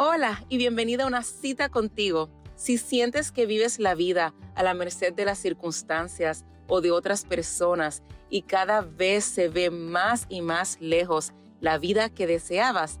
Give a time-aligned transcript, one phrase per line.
[0.00, 2.30] Hola y bienvenida a una cita contigo.
[2.54, 7.24] Si sientes que vives la vida a la merced de las circunstancias o de otras
[7.24, 13.00] personas y cada vez se ve más y más lejos la vida que deseabas,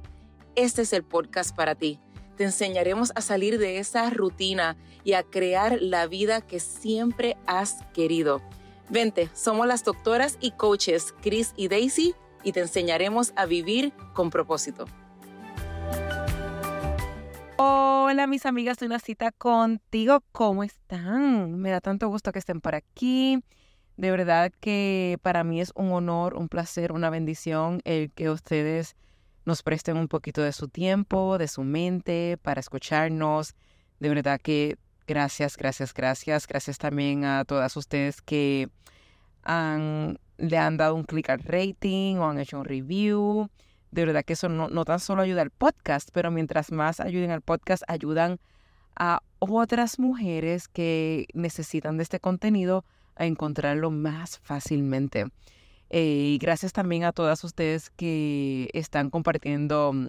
[0.56, 2.00] este es el podcast para ti.
[2.36, 7.76] Te enseñaremos a salir de esa rutina y a crear la vida que siempre has
[7.94, 8.42] querido.
[8.88, 14.30] Vente, somos las doctoras y coaches Chris y Daisy y te enseñaremos a vivir con
[14.30, 14.86] propósito.
[17.60, 21.58] Hola mis amigas de una cita contigo, ¿cómo están?
[21.58, 23.42] Me da tanto gusto que estén por aquí.
[23.96, 28.94] De verdad que para mí es un honor, un placer, una bendición el que ustedes
[29.44, 33.56] nos presten un poquito de su tiempo, de su mente para escucharnos.
[33.98, 34.76] De verdad que
[35.08, 36.46] gracias, gracias, gracias.
[36.46, 38.68] Gracias también a todas ustedes que
[39.44, 43.50] le han dado un clic al rating o han hecho un review
[43.90, 47.42] de verdad que eso no, tan solo ayuda al podcast, pero mientras más ayuden al
[47.42, 48.38] podcast, ayudan
[48.96, 52.84] a otras mujeres que necesitan de este contenido
[53.16, 55.26] a encontrarlo más fácilmente.
[55.90, 60.06] Eh, y gracias también a todas ustedes que están compartiendo mm,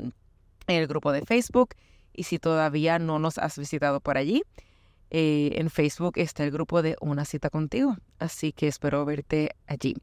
[0.67, 1.75] en el grupo de Facebook.
[2.13, 4.43] Y si todavía no nos has visitado por allí,
[5.11, 7.95] eh, en Facebook está el grupo de Una cita contigo.
[8.19, 9.95] Así que espero verte allí.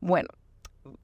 [0.00, 0.28] Bueno,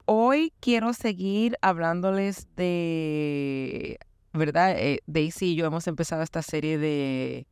[0.05, 3.99] hoy quiero seguir hablándoles de,
[4.33, 4.75] ¿verdad?
[4.77, 7.47] Eh, Daisy y yo hemos empezado esta serie de,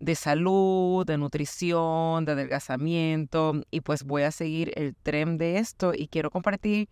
[0.00, 5.92] de salud, de nutrición, de adelgazamiento y pues voy a seguir el tren de esto
[5.94, 6.88] y quiero compartir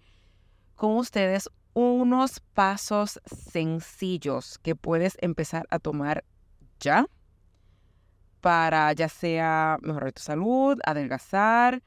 [0.74, 6.24] con ustedes unos pasos sencillos que puedes empezar a tomar
[6.80, 7.06] ya
[8.40, 11.82] para ya sea mejorar tu salud, adelgazar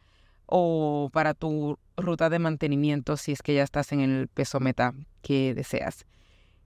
[0.47, 4.93] o para tu ruta de mantenimiento si es que ya estás en el peso meta
[5.21, 6.05] que deseas.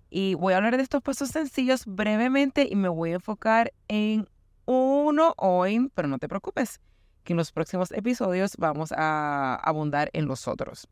[0.10, 4.28] Y voy a hablar de estos pasos sencillos brevemente y me voy a enfocar en
[4.66, 6.80] uno hoy, pero no te preocupes,
[7.24, 10.88] que en los próximos episodios vamos a abundar en los otros.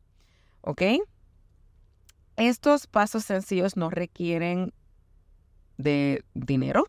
[0.61, 0.81] ¿Ok?
[2.38, 4.73] Estos pasos sencillos no requieren
[5.77, 6.85] de dinero,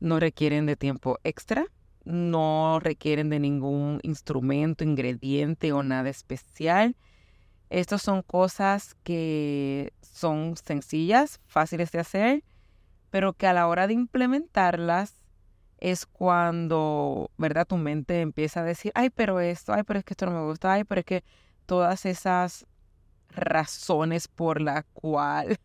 [0.00, 1.66] no requieren de tiempo extra,
[2.04, 6.96] no requieren de ningún instrumento, ingrediente o nada especial.
[7.70, 12.44] Estas son cosas que son sencillas, fáciles de hacer,
[13.10, 15.14] pero que a la hora de implementarlas
[15.78, 17.66] es cuando, ¿verdad?
[17.66, 20.46] Tu mente empieza a decir, ay, pero esto, ay, pero es que esto no me
[20.46, 21.24] gusta, ay, pero es que
[21.66, 22.66] todas esas
[23.30, 25.58] razones por la cual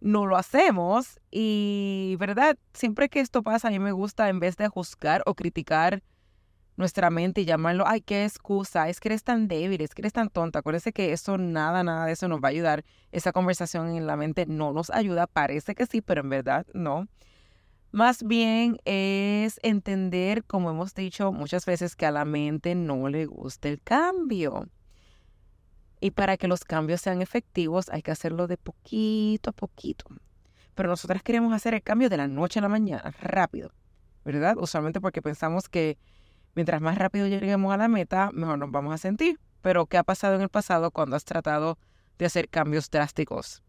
[0.00, 2.58] no lo hacemos y, ¿verdad?
[2.72, 6.02] Siempre que esto pasa, a mí me gusta, en vez de juzgar o criticar
[6.76, 10.12] nuestra mente y llamarlo, ay, qué excusa, es que eres tan débil, es que eres
[10.12, 10.58] tan tonta.
[10.58, 12.84] Acuérdense que eso, nada, nada de eso nos va a ayudar.
[13.12, 17.08] Esa conversación en la mente no nos ayuda, parece que sí, pero en verdad no.
[17.92, 23.24] Más bien es entender, como hemos dicho muchas veces, que a la mente no le
[23.24, 24.68] gusta el cambio.
[26.06, 30.04] Y para que los cambios sean efectivos hay que hacerlo de poquito a poquito.
[30.76, 33.72] Pero nosotras queremos hacer el cambio de la noche a la mañana, rápido,
[34.24, 34.54] ¿verdad?
[34.56, 35.98] Usualmente porque pensamos que
[36.54, 39.40] mientras más rápido lleguemos a la meta, mejor nos vamos a sentir.
[39.62, 41.76] Pero ¿qué ha pasado en el pasado cuando has tratado
[42.18, 43.64] de hacer cambios drásticos?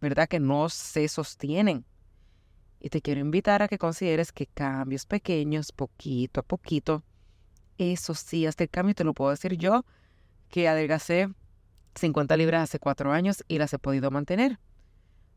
[0.00, 0.28] ¿Verdad?
[0.28, 1.84] Que no se sostienen.
[2.78, 7.02] Y te quiero invitar a que consideres que cambios pequeños, poquito a poquito,
[7.76, 9.84] eso sí, hasta el cambio te lo puedo decir yo,
[10.48, 11.28] que adelgacé
[11.94, 14.58] 50 libras hace cuatro años y las he podido mantener.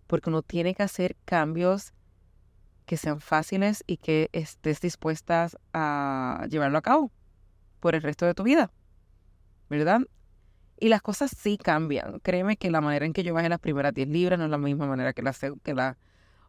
[0.08, 1.94] Porque uno tiene que hacer cambios
[2.86, 7.12] que sean fáciles y que estés dispuestas a llevarlo a cabo
[7.80, 8.72] por el resto de tu vida.
[9.70, 10.02] ¿Verdad?
[10.80, 12.20] Y las cosas sí cambian.
[12.20, 14.58] Créeme que la manera en que yo bajé las primeras 10 libras no es la
[14.58, 15.98] misma manera que las que la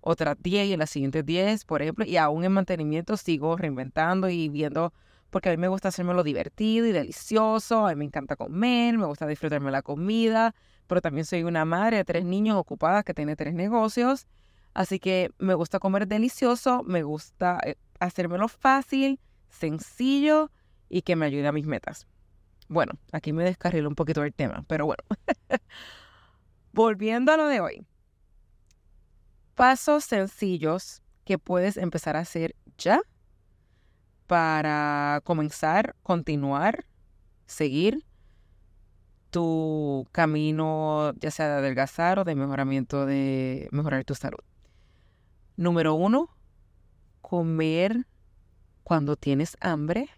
[0.00, 2.04] otras 10 y las siguientes 10, por ejemplo.
[2.04, 4.92] Y aún en mantenimiento sigo reinventando y viendo
[5.30, 9.06] porque a mí me gusta lo divertido y delicioso, a mí me encanta comer, me
[9.06, 10.54] gusta disfrutarme la comida,
[10.86, 14.26] pero también soy una madre de tres niños ocupadas que tiene tres negocios,
[14.74, 20.50] así que me gusta comer delicioso, me gusta eh, hacérmelo fácil, sencillo
[20.88, 22.06] y que me ayude a mis metas.
[22.68, 25.02] Bueno, aquí me descarrilo un poquito el tema, pero bueno.
[26.72, 27.86] Volviendo a lo de hoy.
[29.54, 33.00] Pasos sencillos que puedes empezar a hacer ya
[34.26, 36.84] para comenzar, continuar,
[37.46, 38.04] seguir
[39.30, 44.40] tu camino, ya sea de adelgazar o de mejoramiento de mejorar tu salud.
[45.56, 46.30] Número uno,
[47.20, 48.06] comer
[48.82, 50.08] cuando tienes hambre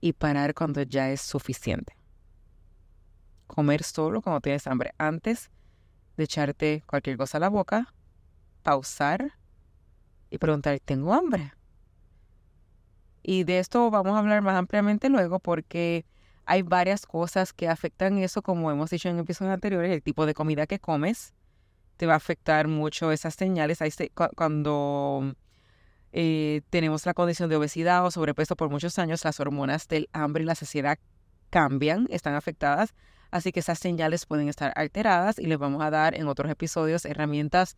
[0.00, 1.96] y parar cuando ya es suficiente.
[3.46, 4.94] Comer solo cuando tienes hambre.
[4.98, 5.50] Antes
[6.16, 7.94] de echarte cualquier cosa a la boca,
[8.62, 9.32] pausar
[10.30, 11.52] y preguntar, ¿tengo hambre?
[13.22, 16.04] Y de esto vamos a hablar más ampliamente luego porque
[16.44, 20.34] hay varias cosas que afectan eso, como hemos dicho en episodios anteriores, el tipo de
[20.34, 21.34] comida que comes
[21.96, 23.78] te va a afectar mucho esas señales.
[24.36, 25.34] Cuando
[26.12, 30.42] eh, tenemos la condición de obesidad o sobrepeso por muchos años, las hormonas del hambre
[30.42, 30.98] y la saciedad
[31.50, 32.94] cambian, están afectadas,
[33.30, 37.04] así que esas señales pueden estar alteradas y les vamos a dar en otros episodios
[37.04, 37.76] herramientas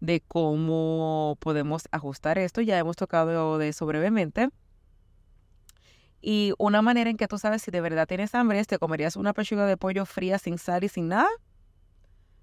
[0.00, 2.60] de cómo podemos ajustar esto.
[2.60, 4.50] Ya hemos tocado de eso brevemente.
[6.26, 9.14] Y una manera en que tú sabes si de verdad tienes hambre es te comerías
[9.14, 11.28] una pechuga de pollo fría sin sal y sin nada.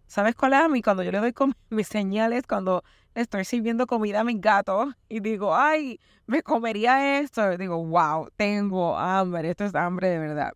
[0.05, 0.83] ¿Sabes cuál es a mí?
[0.83, 1.33] Cuando yo le doy
[1.71, 2.83] mis señales, cuando
[3.15, 7.57] estoy sirviendo comida a mis gatos y digo, ay, me comería esto.
[7.57, 9.49] Digo, wow, tengo hambre.
[9.49, 10.53] Esto es hambre de verdad.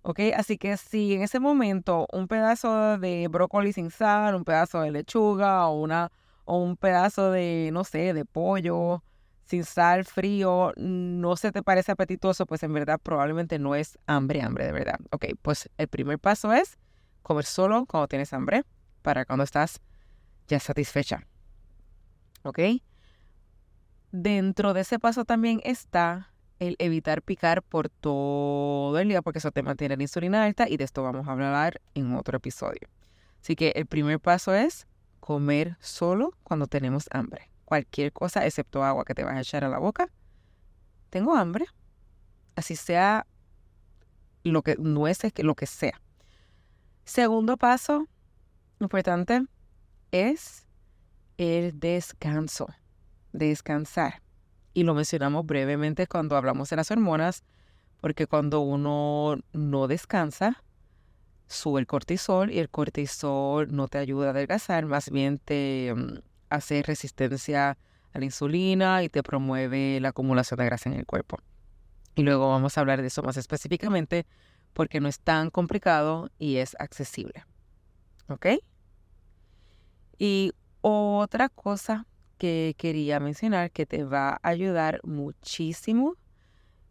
[0.00, 0.20] ¿Ok?
[0.34, 4.90] Así que si en ese momento un pedazo de brócoli sin sal, un pedazo de
[4.90, 6.10] lechuga o, una,
[6.46, 9.02] o un pedazo de, no sé, de pollo
[9.44, 14.42] sin sal, frío, no se te parece apetitoso, pues en verdad probablemente no es hambre,
[14.42, 14.98] hambre de verdad.
[15.10, 16.78] Ok, pues el primer paso es
[17.22, 18.64] comer solo cuando tienes hambre
[19.02, 19.80] para cuando estás
[20.48, 21.26] ya satisfecha.
[22.42, 22.58] ¿Ok?
[24.10, 29.50] Dentro de ese paso también está el evitar picar por todo el día porque eso
[29.50, 32.88] te mantiene la insulina alta y de esto vamos a hablar en otro episodio.
[33.40, 34.86] Así que el primer paso es
[35.18, 39.68] comer solo cuando tenemos hambre cualquier cosa excepto agua que te vas a echar a
[39.70, 40.10] la boca.
[41.08, 41.64] Tengo hambre.
[42.54, 43.26] Así sea
[44.44, 45.98] lo que nueces, lo que sea.
[47.04, 48.08] Segundo paso
[48.78, 49.46] importante
[50.10, 50.66] es
[51.38, 52.66] el descanso.
[53.32, 54.20] Descansar.
[54.74, 57.42] Y lo mencionamos brevemente cuando hablamos de las hormonas,
[58.02, 60.62] porque cuando uno no descansa,
[61.46, 66.31] sube el cortisol y el cortisol no te ayuda a adelgazar, más bien te, mm,
[66.54, 67.78] hace resistencia
[68.12, 71.38] a la insulina y te promueve la acumulación de grasa en el cuerpo.
[72.14, 74.26] Y luego vamos a hablar de eso más específicamente
[74.72, 77.44] porque no es tan complicado y es accesible.
[78.28, 78.46] ¿Ok?
[80.18, 82.06] Y otra cosa
[82.38, 86.16] que quería mencionar que te va a ayudar muchísimo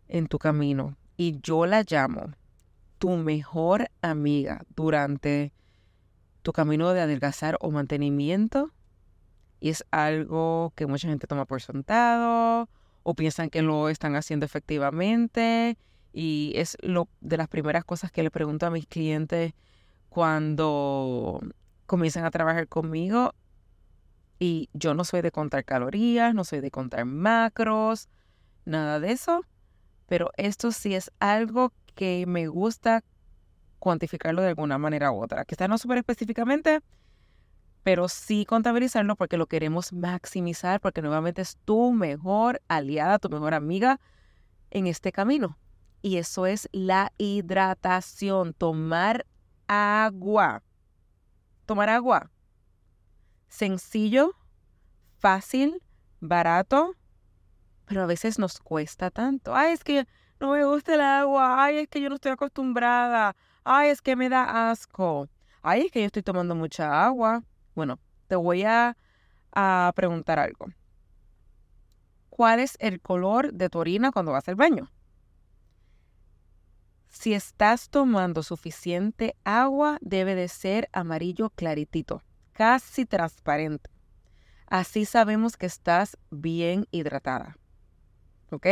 [0.08, 2.34] en tu camino y yo la llamo
[2.98, 5.54] tu mejor amiga durante
[6.42, 8.72] tu camino de adelgazar o mantenimiento
[9.62, 12.68] y es algo que mucha gente toma por sentado
[13.04, 15.78] o piensan que lo están haciendo efectivamente
[16.12, 19.54] y es lo de las primeras cosas que le pregunto a mis clientes
[20.10, 21.40] cuando
[21.86, 23.34] comienzan a trabajar conmigo
[24.40, 28.10] y yo no soy de contar calorías, no soy de contar macros,
[28.66, 29.46] nada de eso,
[30.08, 33.04] pero esto sí es algo que me gusta
[33.78, 35.46] cuantificarlo de alguna manera u otra.
[35.46, 36.82] Que está no súper específicamente,
[37.84, 43.54] pero sí contabilizarlo porque lo queremos maximizar, porque nuevamente es tu mejor aliada, tu mejor
[43.54, 44.00] amiga
[44.70, 45.58] en este camino.
[46.02, 49.26] Y eso es la hidratación, tomar
[49.68, 50.64] agua.
[51.66, 52.30] Tomar agua.
[53.48, 54.34] Sencillo,
[55.20, 55.82] fácil,
[56.20, 56.96] barato,
[57.86, 59.56] pero a veces nos cuesta tanto.
[59.56, 60.08] Ay, es que
[60.40, 61.64] no me gusta el agua.
[61.64, 63.36] Ay, es que yo no estoy acostumbrada.
[63.64, 65.28] Ay, es que me da asco.
[65.62, 67.44] Ay, es que yo estoy tomando mucha agua.
[67.76, 68.96] Bueno, te voy a,
[69.96, 70.68] preguntar algo.
[72.30, 74.90] ¿Cuál es el color de tu orina cuando vas al baño?
[77.10, 82.24] Si estás tomando suficiente agua, debe de ser amarillo claritito,
[82.54, 83.90] casi transparente.
[84.68, 87.58] Así sabemos que estás bien hidratada.
[88.50, 88.68] ¿Ok?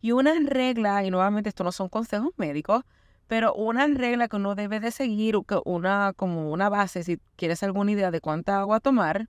[0.00, 2.84] Y una regla, y nuevamente esto no son consejos médicos,
[3.30, 7.92] pero una regla que uno debe de seguir, una, como una base, si quieres alguna
[7.92, 9.28] idea de cuánta agua tomar,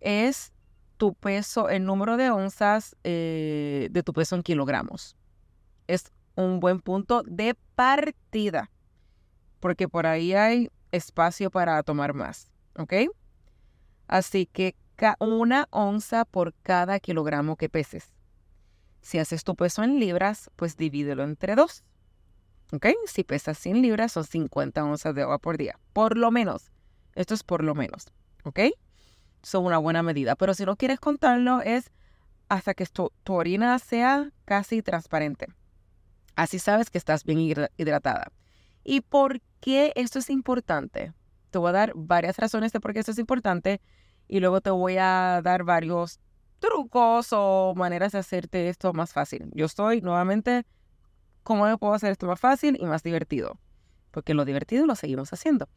[0.00, 0.54] es
[0.96, 5.18] tu peso, el número de onzas eh, de tu peso en kilogramos.
[5.86, 8.70] Es un buen punto de partida,
[9.60, 12.94] porque por ahí hay espacio para tomar más, ¿ok?
[14.08, 14.74] Así que
[15.18, 18.14] una onza por cada kilogramo que peses.
[19.02, 21.84] Si haces tu peso en libras, pues divídelo entre dos.
[22.72, 22.86] ¿Ok?
[23.06, 25.78] Si pesas 100 libras, son 50 onzas de agua por día.
[25.92, 26.70] Por lo menos.
[27.14, 28.06] Esto es por lo menos.
[28.44, 28.60] ¿Ok?
[29.42, 30.34] Son una buena medida.
[30.34, 31.92] Pero si no quieres contarlo, es
[32.48, 35.46] hasta que tu, orina sea casi transparente.
[36.34, 37.40] Así sabes que estás bien
[37.76, 38.32] hidratada.
[38.84, 41.12] ¿Y por qué esto es importante?
[41.50, 43.80] Te voy a dar varias razones de por qué esto es importante
[44.28, 46.20] y luego te voy a dar varios
[46.58, 49.50] trucos o maneras de hacerte esto más fácil.
[49.54, 50.66] Yo estoy nuevamente
[51.46, 53.60] ¿Cómo puedo hacer esto más fácil y más divertido?
[54.10, 55.68] Porque lo divertido lo seguimos haciendo.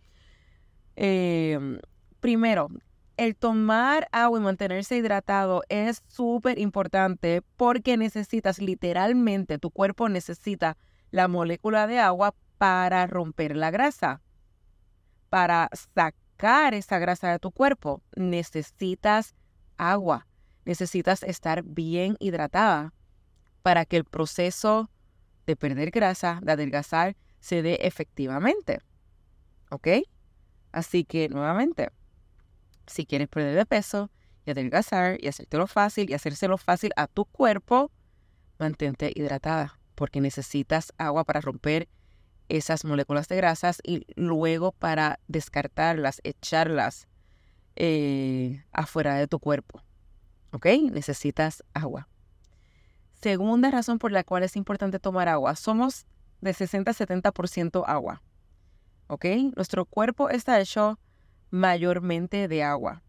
[0.96, 1.78] Em,
[2.20, 2.70] primero,
[3.18, 10.76] el tomar agua y mantenerse hidratado es súper importante porque necesitas literalmente, tu cuerpo necesita
[11.12, 14.24] la molécula de agua para romper la grasa.
[15.30, 19.36] Para sacar esa grasa de tu cuerpo necesitas
[19.78, 20.26] agua.
[20.66, 22.92] Necesitas estar bien hidratada
[23.62, 24.90] para que el proceso
[25.50, 28.82] de perder grasa, de adelgazar, se dé efectivamente.
[29.72, 29.88] ¿Ok?
[30.72, 31.90] Así que nuevamente,
[32.86, 34.12] si quieres perder de peso
[34.46, 37.92] y adelgazar y hacértelo fácil y hacérselo fácil a tu cuerpo,
[38.60, 41.90] mantente hidratada porque necesitas agua para romper
[42.48, 47.08] esas moléculas de grasas y luego para descartarlas, echarlas
[47.76, 49.82] eh, afuera de tu cuerpo.
[50.52, 50.68] ¿Ok?
[50.92, 52.08] Necesitas agua.
[53.22, 55.56] Segunda razón por la cual es importante tomar agua.
[55.56, 56.06] Somos
[56.40, 58.22] de 60-70% agua.
[59.08, 59.26] ¿Ok?
[59.56, 61.00] Nuestro cuerpo está hecho
[61.50, 63.04] mayormente de agua.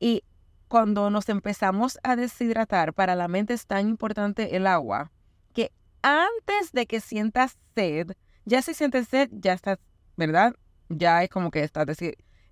[0.00, 0.24] Y
[0.68, 5.10] cuando nos empezamos a deshidratar, para la mente es tan importante el agua
[5.52, 8.12] que antes de que sientas sed,
[8.44, 9.78] ya si sientes sed, ya estás,
[10.16, 10.54] ¿verdad?
[10.88, 11.86] Ya es como que estás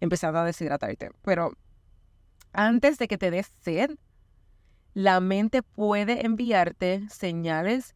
[0.01, 1.11] empezando a deshidratarte.
[1.23, 1.53] Pero
[2.53, 3.97] antes de que te des sed,
[4.97, 7.95] la mente puede enviarte señales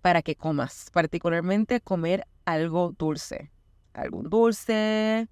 [0.00, 3.50] para que comas, particularmente comer algo dulce.
[3.92, 5.28] Algún dulce,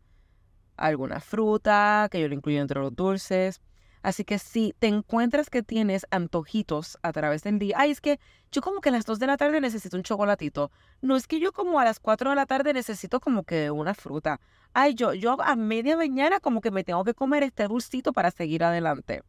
[0.76, 3.62] alguna fruta, que yo lo incluyo entre los dulces.
[4.02, 8.20] Así que si te encuentras que tienes antojitos a través del día, ay, es que
[8.52, 10.70] yo como que a las 2 de la tarde necesito un chocolatito.
[11.00, 13.94] No es que yo como a las 4 de la tarde necesito como que una
[13.94, 14.38] fruta.
[14.74, 18.30] Ay, yo, yo a media mañana como que me tengo que comer este dulcito para
[18.30, 19.22] seguir adelante.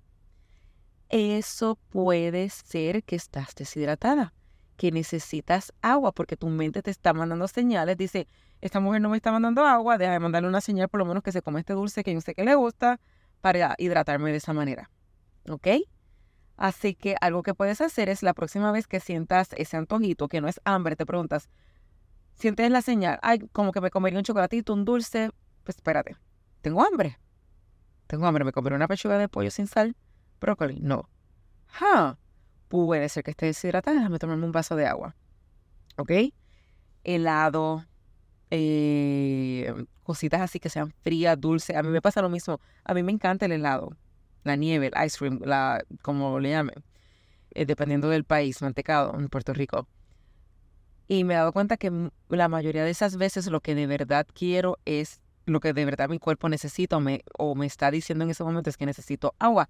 [1.09, 4.33] Eso puede ser que estás deshidratada,
[4.75, 7.97] que necesitas agua porque tu mente te está mandando señales.
[7.97, 8.27] Dice,
[8.61, 11.23] esta mujer no me está mandando agua, deja de mandarle una señal por lo menos
[11.23, 12.99] que se come este dulce que yo sé que le gusta
[13.41, 14.89] para hidratarme de esa manera.
[15.49, 15.67] ¿Ok?
[16.57, 20.41] Así que algo que puedes hacer es la próxima vez que sientas ese antojito, que
[20.41, 21.49] no es hambre, te preguntas,
[22.33, 25.29] sientes la señal, ay, como que me comería un chocolatito, un dulce,
[25.63, 26.17] pues espérate,
[26.61, 27.19] tengo hambre.
[28.07, 29.95] Tengo hambre, me comeré una pechuga de pollo sin sal,
[30.39, 31.09] brócoli, no.
[31.67, 32.17] Ja,
[32.67, 35.15] puede ser que esté deshidratada, déjame tomarme un vaso de agua.
[35.97, 36.11] ¿Ok?
[37.03, 37.85] Helado,
[38.51, 41.75] eh, cositas así que sean frías, dulces.
[41.75, 42.59] A mí me pasa lo mismo.
[42.83, 43.95] A mí me encanta el helado,
[44.43, 46.83] la nieve, el ice cream, la, como le llamen,
[47.51, 49.87] eh, dependiendo del país, mantecado en Puerto Rico.
[51.07, 54.27] Y me he dado cuenta que la mayoría de esas veces lo que de verdad
[54.33, 58.25] quiero es lo que de verdad mi cuerpo necesita o me, o me está diciendo
[58.25, 59.69] en ese momento es que necesito agua.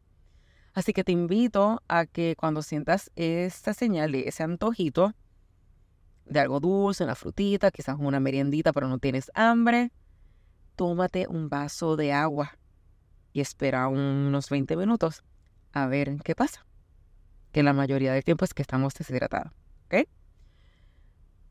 [0.77, 5.15] Así que te invito a que cuando sientas esta señal de ese antojito,
[6.25, 9.91] de algo dulce, una frutita, quizás una meriendita, pero no tienes hambre,
[10.75, 12.59] tómate un vaso de agua
[13.33, 15.23] y espera unos 20 minutos
[15.73, 16.63] a ver qué pasa.
[17.51, 19.51] Que la mayoría del tiempo es que estamos deshidratados.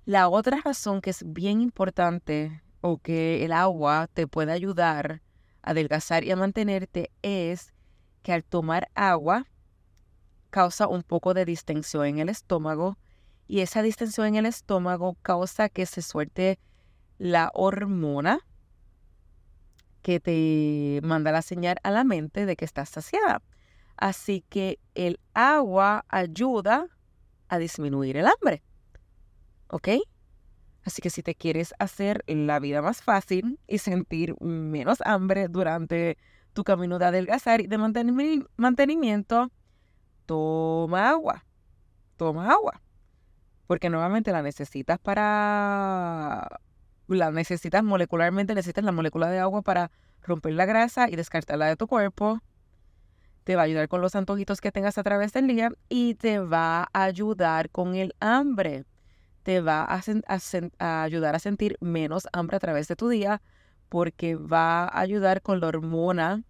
[0.04, 5.20] La otra razón que es bien importante o que el agua te puede ayudar
[5.62, 7.72] a adelgazar y a mantenerte es
[8.26, 9.46] que al tomar agua
[10.50, 12.98] causa un poco de distensión en el estómago
[13.46, 16.58] y esa distensión en el estómago causa que se suelte
[17.18, 18.40] la hormona
[20.02, 23.42] que te manda la señal a la mente de que estás saciada.
[23.96, 26.88] Así que el agua ayuda
[27.46, 28.64] a disminuir el hambre.
[29.68, 29.88] ¿Ok?
[30.82, 36.18] Así que si te quieres hacer la vida más fácil y sentir menos hambre durante
[36.56, 37.78] tu camino de adelgazar y de
[38.56, 39.52] mantenimiento,
[40.26, 41.44] toma agua.
[42.16, 42.82] Toma agua
[43.66, 46.60] porque nuevamente la necesitas para,
[47.08, 49.90] la necesitas molecularmente, necesitas la molécula de agua para
[50.22, 52.40] romper la grasa y descartarla de tu cuerpo.
[53.44, 56.38] Te va a ayudar con los antojitos que tengas a través del día y te
[56.40, 58.84] va a ayudar con el hambre.
[59.42, 60.00] Te va a,
[60.78, 63.42] a ayudar a sentir menos hambre a través de tu día
[63.88, 66.42] porque va a ayudar con la hormona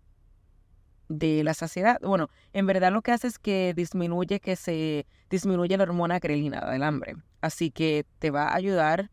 [1.09, 2.01] de la saciedad.
[2.01, 6.61] Bueno, en verdad lo que hace es que disminuye que se disminuye la hormona grelina
[6.71, 7.17] del hambre.
[7.41, 9.11] Así que te va a ayudar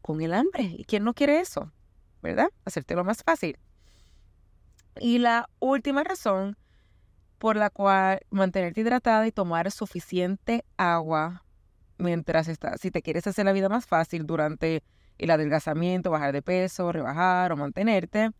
[0.00, 0.64] con el hambre.
[0.64, 1.70] ¿Y quién no quiere eso?
[2.22, 2.48] ¿Verdad?
[2.64, 3.58] Hacértelo más fácil.
[5.00, 6.56] Y la última razón
[7.38, 11.44] por la cual mantenerte hidratada y tomar suficiente agua
[11.98, 14.82] mientras estás, si te quieres hacer la vida más fácil durante
[15.22, 18.30] el adelgazamiento, bajar de peso, rebajar o mantenerte,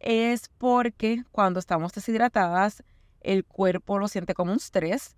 [0.00, 2.82] es porque cuando estamos deshidratadas,
[3.20, 5.16] el cuerpo lo siente como un estrés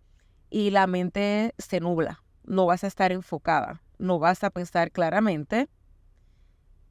[0.51, 2.23] y la mente se nubla.
[2.45, 5.69] No vas a estar enfocada, no vas a pensar claramente.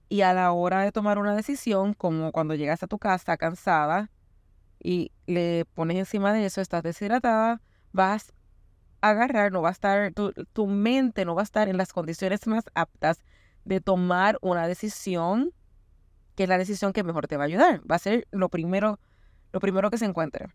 [0.08, 4.10] Y a la hora de tomar una decisión, como cuando llegas a tu casa cansada,
[4.82, 7.62] y le pones encima de eso, estás deshidratada,
[7.92, 8.34] vas
[9.02, 11.94] a agarrar, no va a estar, tu, tu mente no va a estar en las
[11.94, 13.20] condiciones más aptas
[13.70, 15.54] de tomar una decisión
[16.36, 17.82] que es la decisión que mejor te va a ayudar.
[17.90, 19.00] Va a ser lo primero,
[19.52, 20.48] lo primero que se encuentre.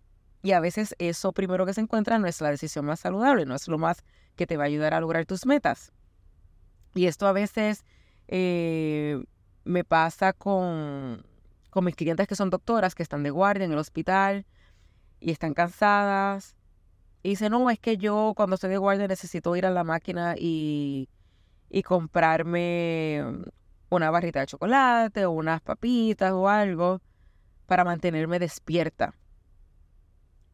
[0.42, 3.54] Y a veces eso primero que se encuentra no es la decisión más saludable, no
[3.54, 4.04] es lo más
[4.36, 5.92] que te va a ayudar a lograr tus metas.
[6.94, 7.84] Y esto a veces
[8.28, 9.22] eh,
[9.64, 11.24] me pasa con,
[11.70, 14.46] con mis clientes que son doctoras, que están de guardia en el hospital
[15.20, 16.56] y están cansadas.
[17.22, 20.34] Y dicen, no, es que yo cuando estoy de guardia necesito ir a la máquina
[20.38, 21.08] y,
[21.74, 23.24] y comprarme
[23.90, 27.02] una barrita de chocolate o unas papitas o algo
[27.66, 29.16] para mantenerme despierta.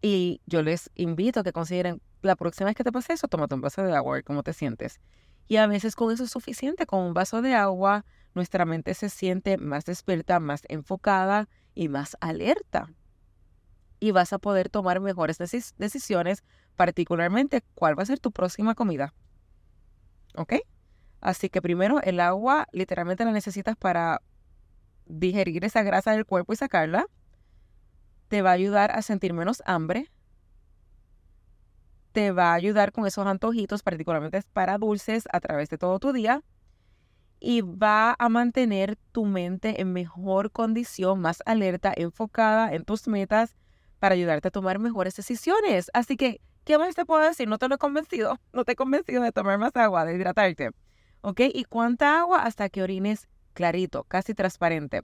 [0.01, 3.55] Y yo les invito a que consideren la próxima vez que te pase eso, tómate
[3.55, 4.99] un vaso de agua, y cómo te sientes.
[5.47, 9.11] Y a veces con eso es suficiente, con un vaso de agua nuestra mente se
[9.11, 12.91] siente más despierta, más enfocada y más alerta.
[13.99, 16.45] Y vas a poder tomar mejores decisiones,
[16.77, 19.13] particularmente cuál va a ser tu próxima comida.
[20.35, 20.55] ¿Ok?
[21.21, 24.23] Así que primero el agua literalmente la necesitas para
[25.07, 27.07] digerir esa grasa del cuerpo y sacarla.
[28.29, 30.11] Te va a ayudar a sentir menos hambre.
[32.13, 36.13] Te va a ayudar con esos antojitos, particularmente para dulces, a través de todo tu
[36.13, 36.43] día.
[37.39, 43.57] Y va a mantener tu mente en mejor condición, más alerta, enfocada en tus metas
[43.99, 45.91] para ayudarte a tomar mejores decisiones.
[45.95, 47.49] Así que, ¿qué más te puedo decir?
[47.49, 48.39] No te lo he convencido.
[48.53, 50.71] No te he convencido de tomar más agua, de hidratarte.
[51.23, 51.41] ¿Ok?
[51.53, 52.43] ¿Y cuánta agua?
[52.43, 55.03] Hasta que orines clarito, casi transparente.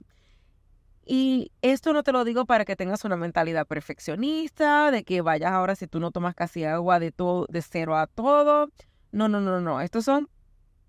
[1.05, 5.53] Y esto no te lo digo para que tengas una mentalidad perfeccionista, de que vayas
[5.53, 8.69] ahora si tú no tomas casi agua de todo, de cero a todo.
[9.11, 9.79] No, no, no, no.
[9.79, 10.29] Estos son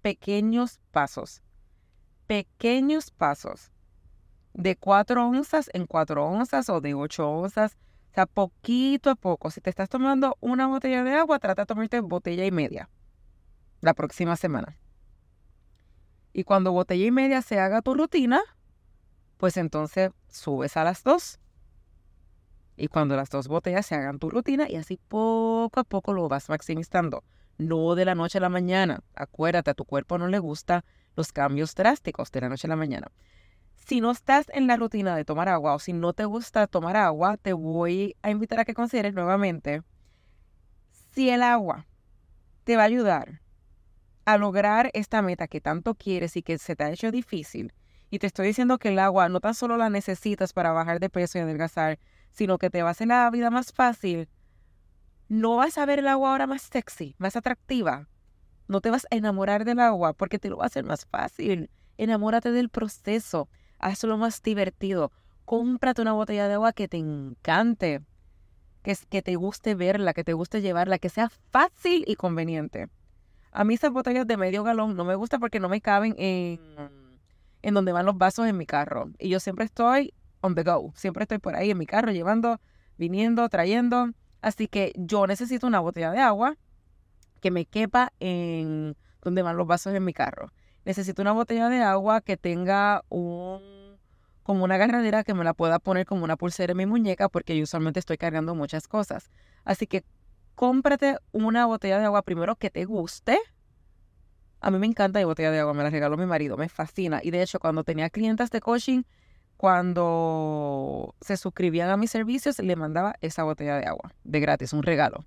[0.02, 1.40] pequeños pasos.
[2.26, 3.70] Pequeños pasos.
[4.54, 7.76] De cuatro onzas en cuatro onzas o de ocho onzas.
[8.10, 9.52] O sea, poquito a poco.
[9.52, 12.90] Si te estás tomando una botella de agua, trata de tomarte botella y media
[13.80, 14.76] la próxima semana.
[16.32, 18.40] Y cuando botella y media se haga tu rutina,
[19.38, 21.38] pues entonces subes a las dos.
[22.76, 26.28] Y cuando las dos botellas se hagan tu rutina y así poco a poco lo
[26.28, 27.24] vas maximizando.
[27.56, 29.00] No de la noche a la mañana.
[29.16, 30.84] Acuérdate, a tu cuerpo no le gustan
[31.16, 33.08] los cambios drásticos de la noche a la mañana.
[33.74, 36.96] Si no estás en la rutina de tomar agua o si no te gusta tomar
[36.96, 39.82] agua, te voy a invitar a que consideres nuevamente
[41.12, 41.86] si el agua
[42.64, 43.40] te va a ayudar
[44.28, 47.72] a lograr esta meta que tanto quieres y que se te ha hecho difícil,
[48.10, 51.08] y te estoy diciendo que el agua no tan solo la necesitas para bajar de
[51.08, 51.98] peso y adelgazar,
[52.30, 54.28] sino que te va a hacer la vida más fácil,
[55.28, 58.06] no vas a ver el agua ahora más sexy, más atractiva.
[58.66, 61.70] No te vas a enamorar del agua porque te lo va a hacer más fácil.
[61.96, 65.10] Enamórate del proceso, hazlo más divertido.
[65.46, 68.02] Cómprate una botella de agua que te encante,
[68.82, 72.90] que, que te guste verla, que te guste llevarla, que sea fácil y conveniente.
[73.58, 76.60] A mí esas botellas de medio galón no me gustan porque no me caben en,
[77.60, 79.10] en donde van los vasos en mi carro.
[79.18, 80.92] Y yo siempre estoy on the go.
[80.94, 82.60] Siempre estoy por ahí en mi carro llevando,
[82.98, 84.10] viniendo, trayendo.
[84.42, 86.56] Así que yo necesito una botella de agua
[87.40, 90.52] que me quepa en donde van los vasos en mi carro.
[90.84, 93.98] Necesito una botella de agua que tenga un
[94.44, 97.56] como una agarradera que me la pueda poner como una pulsera en mi muñeca porque
[97.56, 99.32] yo usualmente estoy cargando muchas cosas.
[99.64, 100.04] Así que
[100.58, 103.38] cómprate una botella de agua primero que te guste.
[104.60, 107.20] A mí me encanta la botella de agua, me la regaló mi marido, me fascina.
[107.22, 109.04] Y de hecho, cuando tenía clientes de coaching,
[109.56, 114.82] cuando se suscribían a mis servicios, le mandaba esa botella de agua de gratis, un
[114.82, 115.24] regalo,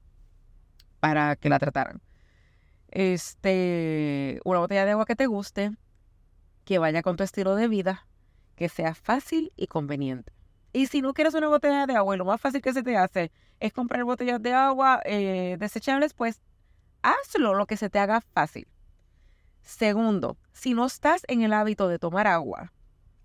[0.99, 2.01] para que la trataran.
[2.89, 5.71] Este, una botella de agua que te guste,
[6.65, 8.05] que vaya con tu estilo de vida,
[8.57, 10.33] que sea fácil y conveniente.
[10.73, 12.97] Y si no quieres una botella de agua y lo más fácil que se te
[12.97, 16.41] hace es comprar botellas de agua eh, desechables, pues
[17.01, 18.67] hazlo lo que se te haga fácil.
[19.61, 22.73] Segundo, si no estás en el hábito de tomar agua,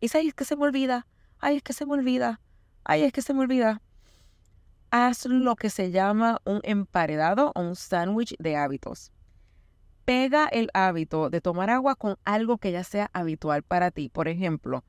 [0.00, 1.06] y es que se me olvida,
[1.40, 2.40] ay, es que se me olvida,
[2.84, 3.82] ay, es que se me olvida,
[4.90, 9.12] haz lo que se llama un emparedado o un sándwich de hábitos.
[10.04, 14.08] Pega el hábito de tomar agua con algo que ya sea habitual para ti.
[14.08, 14.84] Por ejemplo,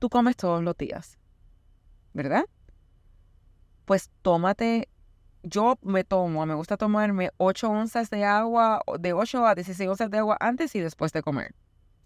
[0.00, 1.18] tú comes todos los días
[2.14, 2.46] ¿verdad?
[3.84, 4.88] Pues tómate,
[5.42, 10.10] yo me tomo, me gusta tomarme 8 onzas de agua, de 8 a 16 onzas
[10.10, 11.54] de agua antes y después de comer.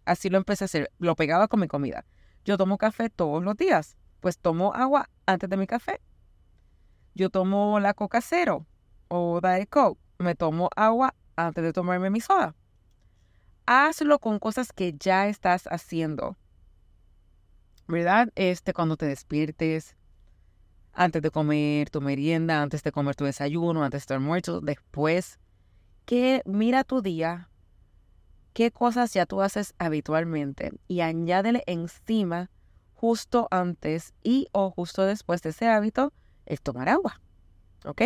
[0.05, 2.05] Así lo empecé a hacer, lo pegaba con mi comida.
[2.45, 6.01] Yo tomo café todos los días, pues tomo agua antes de mi café.
[7.15, 8.67] Yo tomo la coca cero
[9.09, 12.57] o Diet Coke, me tomo agua antes de tomarme mi soda.
[13.67, 16.37] Hazlo con cosas que ya estás haciendo.
[17.87, 18.31] ¿Verdad?
[18.35, 19.95] Este, cuando te despiertes,
[20.99, 25.39] antes de comer tu merienda, antes de comer tu desayuno, antes de tu almuerzo, después.
[26.05, 27.49] Que mira tu día,
[28.53, 32.51] qué cosas ya tú haces habitualmente y añádele encima
[32.95, 36.13] justo antes y o justo después de ese hábito
[36.47, 37.21] el tomar agua.
[37.85, 38.03] ¿Ok?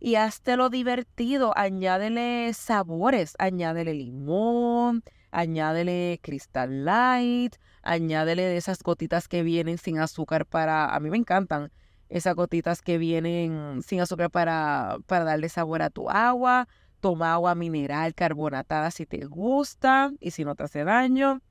[0.00, 5.02] Y hazte lo divertido, añádele sabores, añádele limón,
[5.34, 11.18] añádele Crystal Light, añádele de esas gotitas que vienen sin azúcar para, a mí me
[11.18, 11.72] encantan,
[12.08, 16.68] esas gotitas que vienen sin azúcar para, para darle sabor a tu agua,
[17.00, 21.42] toma agua mineral carbonatada si te gusta y si no te hace daño.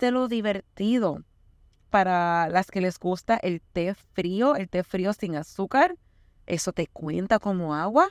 [0.00, 1.22] lo divertido.
[1.90, 5.96] Para las que les gusta el té frío, el té frío sin azúcar,
[6.46, 8.08] eso te cuenta como agua.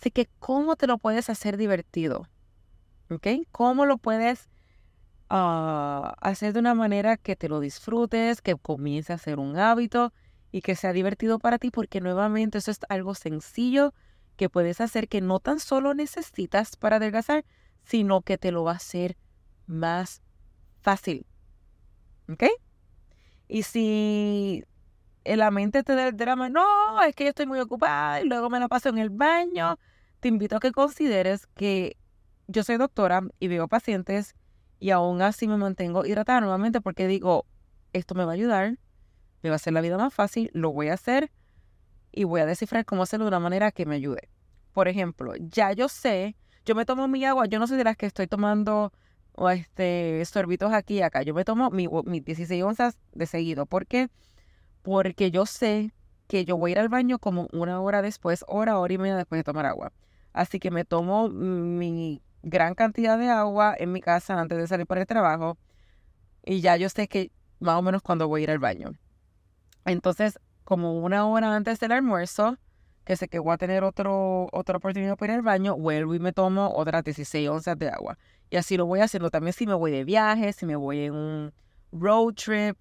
[0.00, 2.26] Así que, ¿cómo te lo puedes hacer divertido?
[3.10, 3.26] ¿Ok?
[3.52, 4.48] ¿Cómo lo puedes
[5.28, 10.12] ah, hacer de una manera que te lo disfrutes, que comience a ser un hábito
[10.50, 11.70] y que sea divertido para ti?
[11.70, 13.94] Porque nuevamente eso es algo sencillo
[14.36, 17.44] que puedes hacer que no tan solo necesitas para adelgazar,
[17.84, 19.16] sino que te lo va a hacer
[19.66, 20.22] más
[20.80, 21.26] fácil.
[22.28, 22.44] ¿Ok?
[23.48, 24.64] Y si
[25.24, 28.50] la mente te da el drama, no, es que yo estoy muy ocupada y luego
[28.50, 29.78] me la paso en el baño,
[30.20, 31.96] te invito a que consideres que
[32.46, 34.34] yo soy doctora y veo pacientes
[34.78, 37.46] y aún así me mantengo hidratada nuevamente porque digo,
[37.92, 38.78] esto me va a ayudar,
[39.42, 41.30] me va a hacer la vida más fácil, lo voy a hacer
[42.12, 44.28] y voy a descifrar cómo hacerlo de una manera que me ayude.
[44.72, 47.96] Por ejemplo, ya yo sé, yo me tomo mi agua, yo no soy de las
[47.96, 48.92] que estoy tomando
[49.50, 53.66] este, sorbitos aquí y acá, yo me tomo mis 16 onzas de seguido.
[53.66, 54.08] ¿Por qué?
[54.82, 55.92] Porque yo sé
[56.26, 59.16] que yo voy a ir al baño como una hora después, hora, hora y media
[59.16, 59.92] después de tomar agua.
[60.32, 64.86] Así que me tomo mi gran cantidad de agua en mi casa antes de salir
[64.86, 65.58] para el trabajo
[66.44, 68.92] y ya yo sé que más o menos cuando voy a ir al baño.
[69.84, 72.56] Entonces, como una hora antes del almuerzo,
[73.04, 76.20] que sé que voy a tener otro, otra oportunidad para ir al baño, vuelvo y
[76.20, 78.16] me tomo otras 16 onzas de agua.
[78.48, 81.14] Y así lo voy haciendo también si me voy de viaje, si me voy en
[81.14, 81.52] un
[81.90, 82.76] road trip,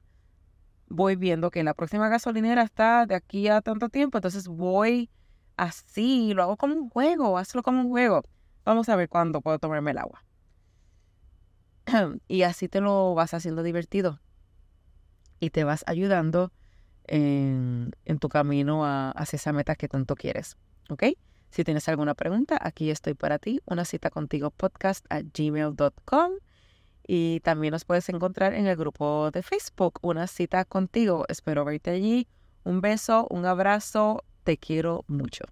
[0.89, 5.10] voy viendo que la próxima gasolinera está de aquí a tanto tiempo, entonces voy
[5.58, 8.21] así, lo hago como un juego, hazlo como un juego.
[8.65, 10.23] Vamos a ver cuándo puedo tomarme el agua.
[12.28, 14.19] y así te lo vas haciendo divertido.
[15.39, 16.51] Y te vas ayudando
[17.06, 20.58] en, tu camino hacia esa meta que tanto quieres.
[20.89, 21.04] ¿Ok?
[21.49, 23.62] Si tienes alguna pregunta, aquí estoy para ti.
[23.65, 26.32] Una cita contigo podcast a gmail.com.
[27.08, 31.25] Y también nos puedes encontrar en el grupo de Facebook, Una cita contigo.
[31.28, 32.28] Espero verte allí.
[32.63, 34.23] Un beso, un abrazo.
[34.43, 35.45] Te quiero mucho.